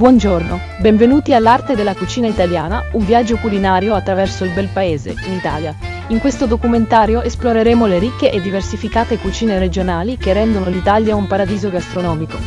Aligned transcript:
Buongiorno, 0.00 0.58
benvenuti 0.78 1.34
all'Arte 1.34 1.74
della 1.74 1.94
cucina 1.94 2.26
italiana, 2.26 2.84
un 2.92 3.04
viaggio 3.04 3.36
culinario 3.36 3.94
attraverso 3.94 4.44
il 4.44 4.50
bel 4.50 4.68
paese, 4.68 5.14
in 5.26 5.34
Italia. 5.34 5.76
In 6.06 6.20
questo 6.20 6.46
documentario 6.46 7.20
esploreremo 7.20 7.84
le 7.84 7.98
ricche 7.98 8.30
e 8.30 8.40
diversificate 8.40 9.18
cucine 9.18 9.58
regionali 9.58 10.16
che 10.16 10.32
rendono 10.32 10.70
l'Italia 10.70 11.14
un 11.14 11.26
paradiso 11.26 11.68
gastronomico. 11.68 12.38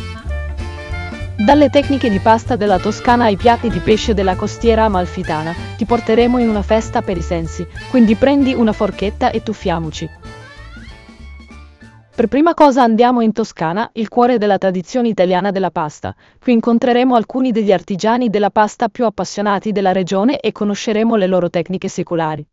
Dalle 1.36 1.70
tecniche 1.70 2.10
di 2.10 2.18
pasta 2.18 2.56
della 2.56 2.80
Toscana 2.80 3.26
ai 3.26 3.36
piatti 3.36 3.70
di 3.70 3.78
pesce 3.78 4.14
della 4.14 4.34
costiera 4.34 4.86
amalfitana, 4.86 5.54
ti 5.76 5.84
porteremo 5.84 6.38
in 6.38 6.48
una 6.48 6.62
festa 6.62 7.02
per 7.02 7.16
i 7.16 7.22
sensi, 7.22 7.64
quindi 7.88 8.16
prendi 8.16 8.52
una 8.52 8.72
forchetta 8.72 9.30
e 9.30 9.44
tuffiamoci. 9.44 10.10
Per 12.14 12.28
prima 12.28 12.54
cosa 12.54 12.80
andiamo 12.80 13.22
in 13.22 13.32
Toscana, 13.32 13.90
il 13.94 14.08
cuore 14.08 14.38
della 14.38 14.56
tradizione 14.56 15.08
italiana 15.08 15.50
della 15.50 15.72
pasta. 15.72 16.14
Qui 16.40 16.52
incontreremo 16.52 17.16
alcuni 17.16 17.50
degli 17.50 17.72
artigiani 17.72 18.30
della 18.30 18.50
pasta 18.50 18.88
più 18.88 19.04
appassionati 19.04 19.72
della 19.72 19.90
regione 19.90 20.38
e 20.38 20.52
conosceremo 20.52 21.16
le 21.16 21.26
loro 21.26 21.50
tecniche 21.50 21.88
secolari. 21.88 22.46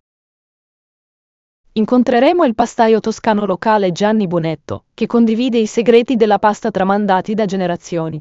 Incontreremo 1.74 2.44
il 2.44 2.56
pastaio 2.56 3.00
toscano 3.00 3.46
locale 3.46 3.92
Gianni 3.92 4.26
Bonetto, 4.26 4.86
che 4.96 5.06
condivide 5.06 5.60
i 5.60 5.68
segreti 5.68 6.16
della 6.16 6.40
pasta 6.40 6.72
tramandati 6.72 7.36
da 7.36 7.46
generazioni. 7.46 8.20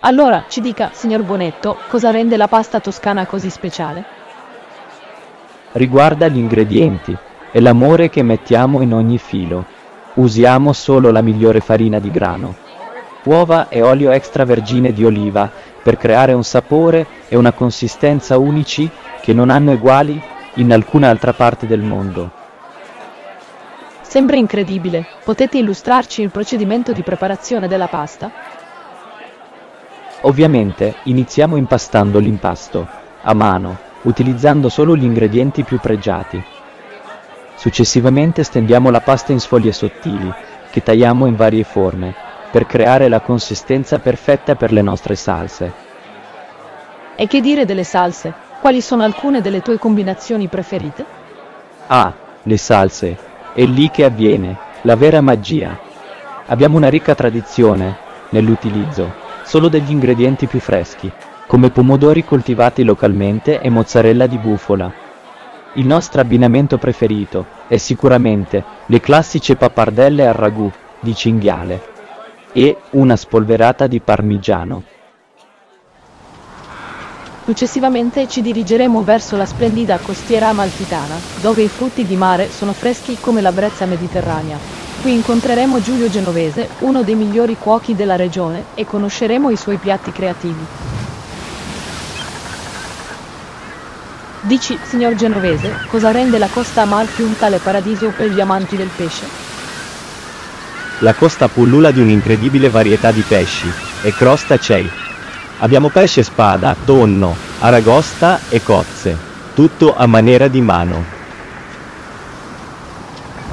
Allora, 0.00 0.44
ci 0.48 0.60
dica, 0.60 0.90
signor 0.92 1.22
Bonetto, 1.24 1.78
cosa 1.88 2.10
rende 2.10 2.36
la 2.36 2.48
pasta 2.48 2.80
toscana 2.80 3.24
così 3.24 3.48
speciale? 3.48 4.04
Riguarda 5.72 6.28
gli 6.28 6.36
ingredienti 6.36 7.30
e 7.52 7.60
l'amore 7.60 8.08
che 8.08 8.22
mettiamo 8.22 8.80
in 8.80 8.92
ogni 8.92 9.18
filo. 9.18 9.64
Usiamo 10.14 10.72
solo 10.72 11.10
la 11.10 11.20
migliore 11.20 11.60
farina 11.60 11.98
di 11.98 12.10
grano. 12.10 12.54
Uova 13.24 13.68
e 13.68 13.82
olio 13.82 14.10
extravergine 14.10 14.92
di 14.92 15.04
oliva 15.04 15.48
per 15.82 15.96
creare 15.96 16.32
un 16.32 16.42
sapore 16.42 17.06
e 17.28 17.36
una 17.36 17.52
consistenza 17.52 18.38
unici 18.38 18.90
che 19.20 19.32
non 19.32 19.50
hanno 19.50 19.70
eguali 19.72 20.20
in 20.54 20.72
alcuna 20.72 21.08
altra 21.08 21.32
parte 21.32 21.66
del 21.66 21.80
mondo. 21.80 22.30
Sembra 24.00 24.36
incredibile. 24.36 25.06
Potete 25.24 25.58
illustrarci 25.58 26.20
il 26.20 26.30
procedimento 26.30 26.92
di 26.92 27.02
preparazione 27.02 27.68
della 27.68 27.86
pasta? 27.86 28.30
Ovviamente 30.22 30.96
iniziamo 31.04 31.56
impastando 31.56 32.18
l'impasto, 32.18 32.86
a 33.22 33.34
mano, 33.34 33.78
utilizzando 34.02 34.68
solo 34.68 34.96
gli 34.96 35.04
ingredienti 35.04 35.62
più 35.62 35.78
pregiati. 35.80 36.51
Successivamente 37.62 38.42
stendiamo 38.42 38.90
la 38.90 38.98
pasta 38.98 39.30
in 39.30 39.38
sfoglie 39.38 39.70
sottili, 39.70 40.34
che 40.72 40.82
tagliamo 40.82 41.26
in 41.26 41.36
varie 41.36 41.62
forme, 41.62 42.12
per 42.50 42.66
creare 42.66 43.06
la 43.06 43.20
consistenza 43.20 44.00
perfetta 44.00 44.56
per 44.56 44.72
le 44.72 44.82
nostre 44.82 45.14
salse. 45.14 45.72
E 47.14 47.28
che 47.28 47.40
dire 47.40 47.64
delle 47.64 47.84
salse? 47.84 48.34
Quali 48.60 48.80
sono 48.80 49.04
alcune 49.04 49.40
delle 49.40 49.62
tue 49.62 49.78
combinazioni 49.78 50.48
preferite? 50.48 51.04
Ah, 51.86 52.12
le 52.42 52.56
salse. 52.56 53.16
È 53.54 53.62
lì 53.62 53.92
che 53.92 54.02
avviene 54.02 54.58
la 54.80 54.96
vera 54.96 55.20
magia. 55.20 55.78
Abbiamo 56.46 56.76
una 56.76 56.88
ricca 56.88 57.14
tradizione 57.14 57.96
nell'utilizzo 58.30 59.14
solo 59.44 59.68
degli 59.68 59.92
ingredienti 59.92 60.48
più 60.48 60.58
freschi, 60.58 61.08
come 61.46 61.70
pomodori 61.70 62.24
coltivati 62.24 62.82
localmente 62.82 63.60
e 63.60 63.70
mozzarella 63.70 64.26
di 64.26 64.38
bufala, 64.38 65.01
il 65.74 65.86
nostro 65.86 66.20
abbinamento 66.20 66.76
preferito 66.76 67.46
è 67.66 67.78
sicuramente 67.78 68.62
le 68.86 69.00
classiche 69.00 69.56
pappardelle 69.56 70.26
al 70.26 70.34
ragù 70.34 70.70
di 71.00 71.14
cinghiale 71.14 71.90
e 72.52 72.76
una 72.90 73.16
spolverata 73.16 73.86
di 73.86 74.00
parmigiano. 74.00 74.82
Successivamente 77.44 78.28
ci 78.28 78.40
dirigeremo 78.40 79.02
verso 79.02 79.36
la 79.36 79.46
splendida 79.46 79.98
costiera 79.98 80.48
amalfitana, 80.48 81.16
dove 81.40 81.62
i 81.62 81.68
frutti 81.68 82.04
di 82.04 82.14
mare 82.16 82.50
sono 82.50 82.72
freschi 82.72 83.16
come 83.18 83.40
la 83.40 83.50
brezza 83.50 83.84
mediterranea. 83.84 84.58
Qui 85.00 85.12
incontreremo 85.12 85.80
Giulio 85.80 86.08
Genovese, 86.08 86.68
uno 86.80 87.02
dei 87.02 87.16
migliori 87.16 87.56
cuochi 87.58 87.96
della 87.96 88.14
regione, 88.14 88.66
e 88.74 88.84
conosceremo 88.84 89.50
i 89.50 89.56
suoi 89.56 89.78
piatti 89.78 90.12
creativi. 90.12 90.91
Dici, 94.44 94.76
signor 94.82 95.14
Genovese, 95.14 95.72
cosa 95.86 96.10
rende 96.10 96.36
la 96.36 96.48
costa 96.48 96.82
Amalfi 96.82 97.22
un 97.22 97.36
tale 97.38 97.58
paradiso 97.58 98.10
per 98.10 98.28
gli 98.28 98.40
amanti 98.40 98.76
del 98.76 98.90
pesce? 98.94 99.24
La 100.98 101.14
costa 101.14 101.46
pullula 101.46 101.92
di 101.92 102.00
un'incredibile 102.00 102.68
varietà 102.68 103.12
di 103.12 103.20
pesci 103.20 103.70
e 104.02 104.12
crostacei. 104.12 104.90
Abbiamo 105.60 105.90
pesce 105.90 106.24
spada, 106.24 106.74
tonno, 106.84 107.36
aragosta 107.60 108.40
e 108.48 108.60
cozze, 108.64 109.16
tutto 109.54 109.94
a 109.96 110.06
maniera 110.06 110.48
di 110.48 110.60
mano. 110.60 111.04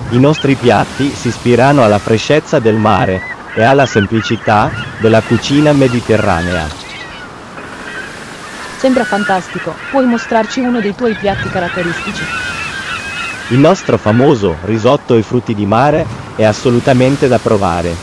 I 0.09 0.17
nostri 0.17 0.55
piatti 0.55 1.11
si 1.11 1.27
ispirano 1.27 1.83
alla 1.83 1.99
freschezza 1.99 2.57
del 2.57 2.77
mare 2.77 3.21
e 3.53 3.61
alla 3.61 3.85
semplicità 3.85 4.71
della 4.99 5.21
cucina 5.21 5.71
mediterranea. 5.71 6.88
Sembra 8.79 9.03
fantastico. 9.03 9.73
Puoi 9.91 10.05
mostrarci 10.05 10.61
uno 10.61 10.79
dei 10.79 10.95
tuoi 10.95 11.13
piatti 11.13 11.49
caratteristici? 11.49 12.23
Il 13.49 13.59
nostro 13.59 13.97
famoso 13.97 14.55
risotto 14.63 15.15
ai 15.15 15.21
frutti 15.21 15.53
di 15.53 15.65
mare 15.65 16.05
è 16.37 16.45
assolutamente 16.45 17.27
da 17.27 17.39
provare. 17.39 17.97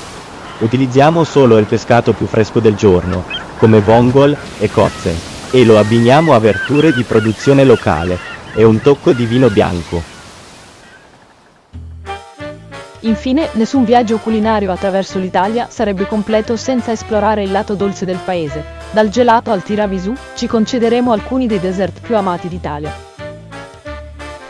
Utilizziamo 0.59 1.25
solo 1.25 1.57
il 1.57 1.65
pescato 1.65 2.13
più 2.13 2.27
fresco 2.27 2.61
del 2.61 2.75
giorno, 2.75 3.25
come 3.57 3.81
vongol 3.81 4.37
e 4.59 4.71
cozze, 4.71 5.19
e 5.51 5.65
lo 5.65 5.79
abbiniamo 5.79 6.35
a 6.35 6.39
verdure 6.41 6.93
di 6.93 7.05
produzione 7.05 7.65
locale 7.65 8.19
e 8.53 8.63
un 8.63 8.79
tocco 8.83 9.15
di 9.15 9.25
vino 9.25 9.49
bianco. 9.49 10.16
Infine, 13.07 13.51
nessun 13.53 13.85
viaggio 13.85 14.19
culinario 14.19 14.73
attraverso 14.73 15.21
l'Italia 15.21 15.69
sarebbe 15.71 16.09
completo 16.09 16.57
senza 16.57 16.91
esplorare 16.91 17.45
il 17.45 17.53
lato 17.53 17.75
dolce 17.75 18.05
del 18.05 18.19
paese. 18.19 18.65
Dal 18.91 19.11
gelato 19.11 19.53
al 19.53 19.63
tiramisù, 19.63 20.13
ci 20.35 20.49
concederemo 20.49 21.13
alcuni 21.13 21.47
dei 21.47 21.61
dessert 21.61 22.01
più 22.01 22.17
amati 22.17 22.49
d'Italia. 22.49 22.93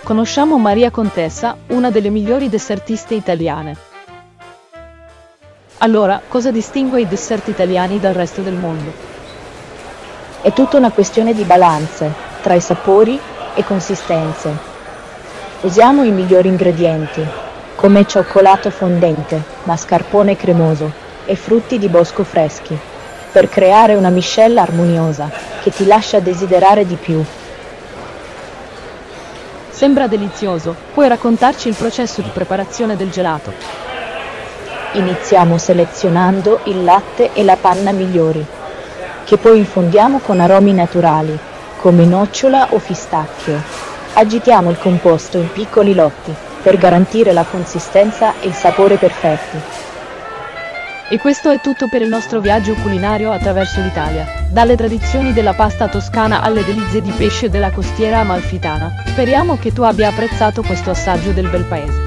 Conosciamo 0.03 0.57
Maria 0.57 0.91
Contessa, 0.91 1.55
una 1.67 1.91
delle 1.91 2.09
migliori 2.09 2.49
dessertiste 2.49 3.15
italiane. 3.15 3.77
Allora, 5.79 6.23
cosa 6.27 6.51
distingue 6.51 7.03
i 7.03 7.09
dessert 7.09 7.49
italiani 7.49 8.01
dal 8.01 8.15
resto 8.15 8.41
del 8.41 8.55
mondo? 8.55 8.91
È 10.41 10.51
tutta 10.55 10.79
una 10.79 10.93
questione 10.93 11.35
di 11.35 11.43
balance 11.43 12.11
tra 12.41 12.55
i 12.55 12.61
sapori 12.61 13.21
e 13.55 13.65
consistenze. 13.65 14.57
Usiamo 15.61 16.05
i 16.05 16.11
migliori 16.11 16.49
ingredienti, 16.49 17.45
come 17.77 18.07
cioccolato 18.07 18.71
fondente, 18.71 19.41
mascarpone 19.65 20.35
cremoso 20.35 20.91
e 21.27 21.37
frutti 21.37 21.79
di 21.79 21.89
bosco 21.89 22.25
freschi, 22.25 22.77
per 23.31 23.51
creare 23.51 23.95
una 23.95 24.09
miscela 24.09 24.63
armoniosa 24.63 25.31
che 25.63 25.71
ti 25.71 25.85
lascia 25.85 26.19
desiderare 26.19 26.87
di 26.87 26.95
più. 26.95 27.23
Sembra 29.69 30.07
delizioso. 30.07 30.75
Puoi 30.95 31.07
raccontarci 31.07 31.69
il 31.69 31.75
processo 31.75 32.23
di 32.23 32.31
preparazione 32.33 32.97
del 32.97 33.11
gelato? 33.11 33.53
Iniziamo 34.93 35.59
selezionando 35.59 36.61
il 36.65 36.83
latte 36.83 37.35
e 37.35 37.45
la 37.45 37.57
panna 37.57 37.93
migliori, 37.93 38.45
che 39.25 39.37
poi 39.37 39.59
infondiamo 39.59 40.21
con 40.21 40.41
aromi 40.41 40.73
naturali, 40.73 41.39
come 41.77 42.07
nocciola 42.07 42.69
o 42.71 42.79
pistacchio. 42.79 43.61
Agitiamo 44.15 44.71
il 44.71 44.79
composto 44.79 45.37
in 45.37 45.53
piccoli 45.53 45.95
lotti 45.95 46.46
per 46.67 46.79
garantire 46.79 47.33
la 47.33 47.45
consistenza 47.49 48.41
e 48.41 48.49
il 48.49 48.53
sapore 48.53 48.97
perfetti. 48.97 49.57
E 51.09 51.17
questo 51.17 51.49
è 51.53 51.61
tutto 51.61 51.87
per 51.89 52.03
il 52.03 52.09
nostro 52.09 52.41
viaggio 52.41 52.75
culinario 52.75 53.31
attraverso 53.31 53.81
l'Italia, 53.81 54.27
dalle 54.51 54.75
tradizioni 54.75 55.33
della 55.33 55.53
pasta 55.53 55.87
toscana 55.87 56.41
alle 56.41 56.65
delizie 56.65 57.03
di 57.03 57.13
pesce 57.13 57.49
della 57.49 57.71
costiera 57.71 58.19
amalfitana. 58.19 59.05
Speriamo 59.07 59.57
che 59.59 59.73
tu 59.73 59.83
abbia 59.83 60.09
apprezzato 60.09 60.63
questo 60.63 60.91
assaggio 60.91 61.31
del 61.31 61.49
bel 61.49 61.67
paese. 61.67 62.01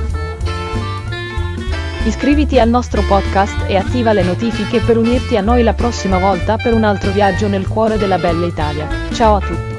Iscriviti 2.04 2.60
al 2.60 2.68
nostro 2.68 3.02
podcast 3.04 3.64
e 3.66 3.78
attiva 3.78 4.12
le 4.12 4.24
notifiche 4.24 4.82
per 4.82 4.98
unirti 4.98 5.38
a 5.38 5.42
noi 5.42 5.64
la 5.64 5.74
prossima 5.74 6.18
volta 6.18 6.58
per 6.58 6.74
un 6.74 6.84
altro 6.84 7.12
viaggio 7.12 7.48
nel 7.48 7.66
cuore 7.66 7.98
della 7.98 8.18
bella 8.18 8.46
Italia. 8.46 8.90
Ciao 9.14 9.38
a 9.38 9.40
tutti! 9.40 9.79